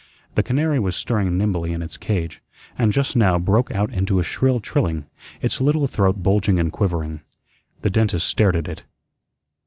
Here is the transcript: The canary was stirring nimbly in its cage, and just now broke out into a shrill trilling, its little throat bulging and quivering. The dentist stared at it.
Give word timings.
The 0.33 0.41
canary 0.41 0.79
was 0.79 0.95
stirring 0.95 1.37
nimbly 1.37 1.73
in 1.73 1.83
its 1.83 1.95
cage, 1.95 2.41
and 2.75 2.91
just 2.91 3.15
now 3.15 3.37
broke 3.37 3.69
out 3.69 3.93
into 3.93 4.17
a 4.17 4.23
shrill 4.23 4.59
trilling, 4.59 5.05
its 5.43 5.61
little 5.61 5.85
throat 5.85 6.23
bulging 6.23 6.59
and 6.59 6.71
quivering. 6.71 7.21
The 7.83 7.91
dentist 7.91 8.25
stared 8.25 8.55
at 8.55 8.67
it. 8.67 8.81